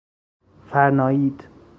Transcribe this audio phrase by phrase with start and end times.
[0.71, 1.47] فَرنایید